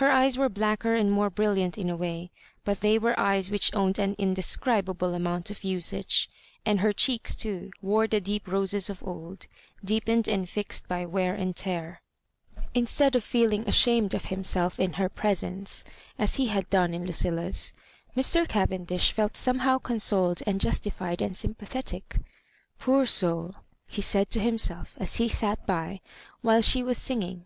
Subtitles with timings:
[0.00, 2.30] Her eyes were blacker and more brilliant in a way,
[2.64, 6.30] but they were eyes whldi owned an indescri bable amount of usage;
[6.64, 9.48] and her cheeks, too, wore the deep roses of old,
[9.84, 11.34] deepened and fixed Digitized by VjOOQIC 162 MISS MABJORIBANKS.
[11.34, 11.56] bj wear and
[12.64, 12.70] tear.
[12.72, 15.84] Instead of feeling ashamed of himself in her presence,
[16.18, 17.74] as he hsid done in Lucilla's,
[18.16, 22.16] Mr Cavendish felt somehow consoled and justified and sympathetic.
[22.78, 23.56] "Poor soull^'
[23.90, 26.00] he said to himself, as he sat bj
[26.40, 27.44] while she was singing.